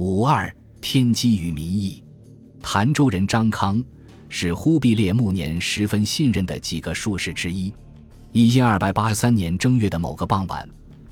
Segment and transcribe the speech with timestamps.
[0.00, 0.50] 五二
[0.80, 2.02] 天机与民意。
[2.62, 3.84] 潭州人张康
[4.30, 7.70] 是忽必烈暮年十分信任的几个术士之一。
[8.32, 10.66] 一千二百八十三年正月的某个傍晚，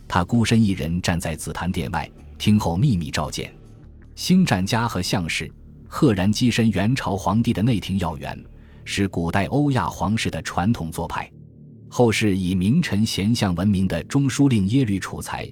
[0.08, 3.54] 他孤身一人站在紫檀殿外，听候秘密召见。
[4.14, 5.52] 星战家和相士
[5.86, 8.42] 赫然跻身元朝皇帝的内廷要员，
[8.86, 11.30] 是古代欧亚皇室的传统做派。
[11.90, 15.46] 后世以名臣贤相闻名的中书令耶律楚材，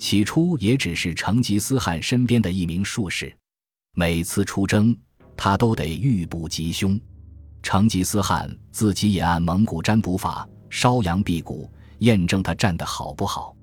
[0.00, 3.30] 起初也只是成吉思汗身边的一名术士。
[3.94, 4.96] 每次出征，
[5.36, 6.98] 他都得预卜吉凶。
[7.62, 13.54] 成吉思汗自己也按蒙古占卜法烧阳辟谷，验证他占的好不好。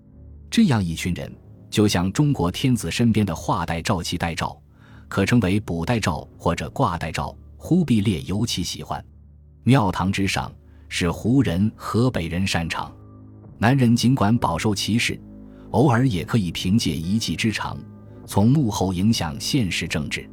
[0.47, 1.35] 这样一群人，
[1.71, 4.55] 就像中国天子身边的画带赵器代赵，
[5.07, 7.35] 可称为卜带赵或者卦带赵。
[7.57, 9.03] 忽必烈尤其喜欢。
[9.63, 10.53] 庙堂之上。
[10.89, 12.89] 是胡人、河北人擅长。
[13.57, 15.19] 男人尽管饱受歧视，
[15.71, 17.77] 偶尔也可以凭借一技之长，
[18.25, 20.29] 从幕后影响现实政治。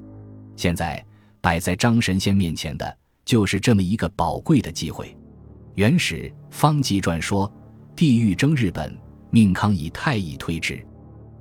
[0.57, 1.05] 现在
[1.41, 5.17] 摆在张神仙面前的，就是这么一个宝贵的机会。
[5.75, 7.53] 元史方济传说：
[7.97, 8.97] 帝欲征日本，
[9.31, 10.81] 命康以太乙推之。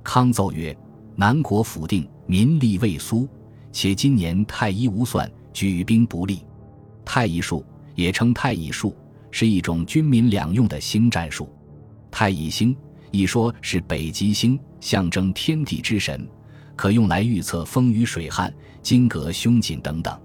[0.02, 0.76] 康奏曰
[1.16, 3.28] ：“南国府定，民力未苏，
[3.72, 6.42] 且今年太医无算，举兵不利。
[7.04, 8.94] 太乙术也称太乙术。”
[9.36, 11.52] 是一种军民两用的星战术。
[12.08, 12.76] 太乙星
[13.14, 16.28] 一说是北极星，象征天地之神，
[16.74, 20.20] 可用来预测风雨水旱、金革凶锦等等。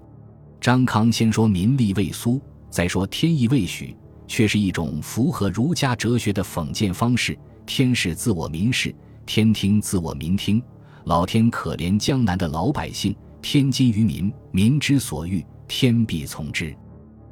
[0.60, 7.38] 张康先说民力未苏，再说天意未许，却是一种符合儒家哲学的讽谏方式。
[7.64, 8.90] 天是自我，民视；
[9.24, 10.60] 天听自我，民听。
[11.04, 16.74] 老天可怜江南的老百姓，天津于民，民之所欲，天必从之。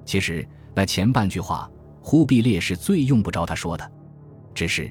[0.04, 0.46] 其实。
[0.74, 1.68] 那前半句话，
[2.00, 3.92] 忽必烈是最用不着他说的。
[4.54, 4.88] 只是，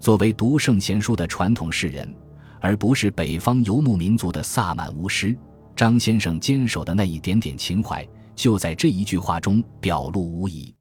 [0.00, 2.10] 作为读圣贤书的传统士人，
[2.58, 5.36] 而不是北方游牧民族的萨满巫师，
[5.76, 10.74] 张先生坚守的那一点点情怀，就在这一句话中表露无遗。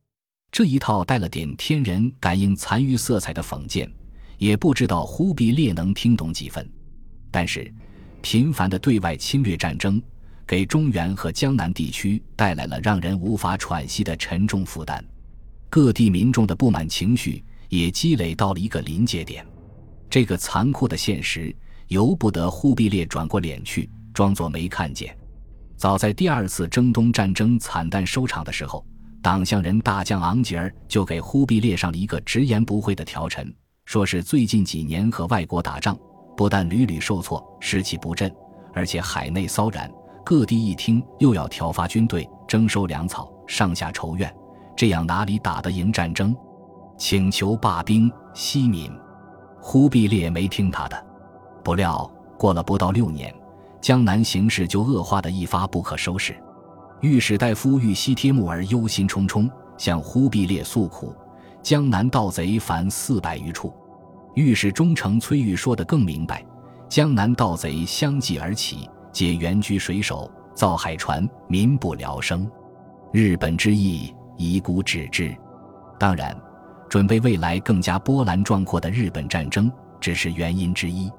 [0.53, 3.91] 这一套带了点天人感应残余色彩的讽谏，
[4.37, 6.67] 也不知道忽必烈能听懂几分。
[7.29, 7.71] 但是，
[8.21, 10.01] 频繁的对外侵略战争。
[10.47, 15.05] 给中原和江南地区带来了让人无法喘息的沉重负担，
[15.69, 19.45] 各地民众的不满情绪也积累到了一个临界点。
[20.09, 21.55] 这个残酷的现实
[21.87, 25.15] 由不得忽必烈转过脸去，装作没看见。
[25.77, 28.85] 早在第二次征东战争惨淡收场的时候，
[29.21, 33.53] 党项人大将昂吉尔就给忽必烈上了一个直言不讳的条陈，
[33.85, 35.97] 说是最近几年和外国打仗，
[36.35, 38.29] 不但屡屡受挫，士气不振，
[38.73, 39.89] 而且海内骚然。
[40.25, 44.31] 各地一听又要调发军队、征收粮草，上下仇怨，
[44.75, 46.35] 这样哪里打得赢战争？
[46.99, 48.91] 请求罢兵息民。
[49.61, 51.05] 忽必烈没听他的。
[51.63, 53.33] 不料过了不到六年，
[53.81, 56.35] 江南形势就恶化的一发不可收拾。
[56.99, 61.15] 御史大夫玉西帖木儿忧心忡忡，向忽必烈诉苦：
[61.63, 63.73] 江南盗贼凡四百余处。
[64.35, 66.45] 御史中丞崔玉说得更明白：
[66.89, 68.89] 江南盗贼相继而起。
[69.11, 72.49] 皆原居水手，造海船，民不聊生。
[73.11, 75.35] 日本之意，遗孤止之。
[75.97, 76.35] 当然，
[76.89, 81.11] 准备未来更加波澜壮阔的日本战争只是原因之一。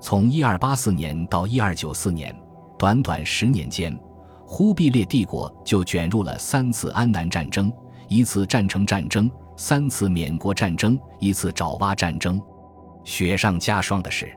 [0.00, 2.34] 从一二八四年到一二九四年，
[2.78, 3.98] 短短十年间，
[4.44, 7.72] 忽必烈帝国就卷入了三次安南战争、
[8.08, 12.40] 一次战城战争、三次缅国战争、一次爪哇战争。
[13.02, 14.30] 雪上加霜的是。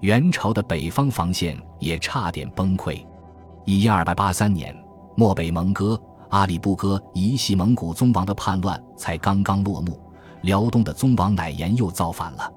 [0.00, 3.02] 元朝的北方防线也差点崩溃。
[3.64, 4.76] 一二八三年，
[5.16, 9.98] 漠北蒙哥、阿里不哥一系蒙古宗王的叛乱才刚刚落幕，
[10.42, 12.52] 辽东的宗王乃颜又造反了。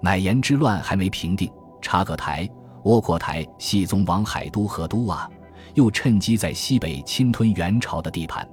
[0.00, 1.50] 乃颜之乱还没平定，
[1.80, 2.48] 察克台、
[2.84, 5.28] 窝阔台系宗王海都和都啊，
[5.74, 8.48] 又趁机在西北侵吞元朝的地盘，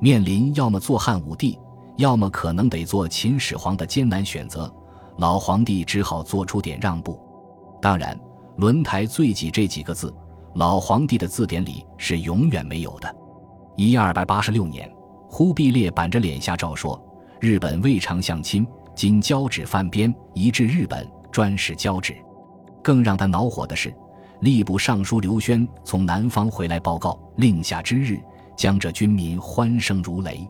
[0.00, 1.58] 面临要么做汉武帝，
[1.96, 4.72] 要么可能得做秦始皇的艰难选择。
[5.18, 7.18] 老皇帝只好做出点让步。
[7.80, 8.18] 当然
[8.58, 10.14] ，“轮台罪己”这几个字，
[10.54, 13.14] 老皇帝的字典里是永远没有的。
[13.76, 14.90] 一二八十六年，
[15.28, 16.98] 忽必烈板着脸下诏说
[17.40, 22.14] ：“日本未尝向亲，今交趾犯边，移至日本，专使交趾。”
[22.82, 23.92] 更让他恼火的是，
[24.42, 28.20] 吏部尚书刘轩从南方回来报告，令下之日，
[28.56, 30.48] 江浙军民欢声如雷。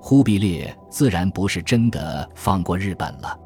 [0.00, 3.38] 忽必烈自然不是真的放过日本了，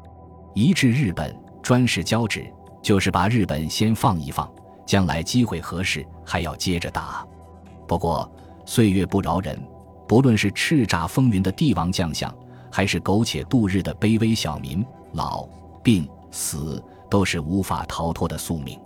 [0.53, 2.45] 移至日本，专使交趾。
[2.81, 4.51] 就是把日本先放一放，
[4.85, 7.25] 将来机会合适还要接着打。
[7.87, 8.29] 不过
[8.65, 9.57] 岁月不饶人，
[10.05, 12.29] 不论是叱咤风云的帝王将相，
[12.75, 15.47] 还是苟且度日的卑微小民，老
[15.83, 18.79] 病死都是无法逃脱的宿命。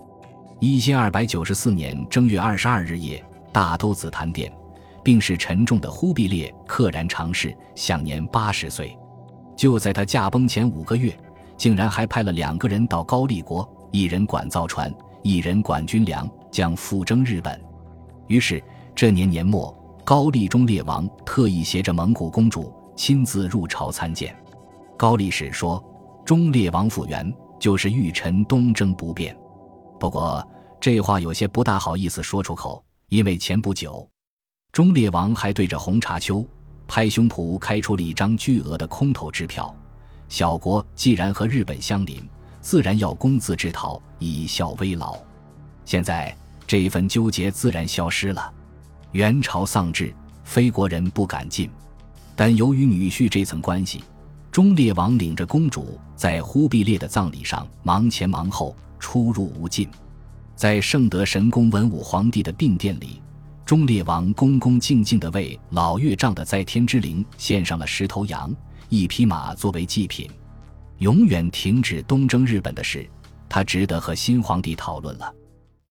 [0.59, 4.51] 一千二百九十四年正月二十二日夜，大都子坛殿，
[5.05, 8.93] 病势沉重的忽必烈溘然长逝，享年八十岁。
[9.55, 11.17] 就在他驾崩前五个月，
[11.55, 14.93] 竟然还派了两个人到高丽国，一人管造船，
[15.23, 17.57] 一人管军粮，将赴征日本。
[18.27, 18.61] 于是
[18.93, 19.73] 这年年末，
[20.03, 24.35] 高丽忠烈王特意携着蒙古公主亲自入朝参见。
[24.97, 25.81] 高力士说，
[26.25, 29.37] 忠烈王复原就是御臣东征不便。
[29.99, 30.45] 不过
[30.81, 34.05] 这话有些不大好意思说出口，因为前不久，
[34.71, 36.45] 忠烈王还对着红茶丘。
[36.89, 39.75] 拍胸脯开出了一张巨额的空头支票。
[40.29, 42.25] 小国既然和日本相邻，
[42.61, 45.17] 自然要公自制讨，以效危劳。
[45.83, 46.33] 现在
[46.65, 48.53] 这一份纠结自然消失了。
[49.11, 50.15] 元朝丧志，
[50.45, 51.69] 非国人不敢进。
[52.37, 54.03] 但由于女婿这层关系，
[54.51, 59.89] 忠烈王领着公主在忽必烈的葬礼上忙前忙后，出入无尽。
[60.55, 63.21] 在圣德神宫文武皇帝的病殿里。
[63.65, 68.55] 忠烈王恭恭敬敬地为老岳丈的在天之灵献上了十头羊、
[68.87, 70.29] 一匹马作为祭品。
[70.99, 73.09] 永远停止东征日本的事，
[73.49, 75.33] 他值得和新皇帝讨论了。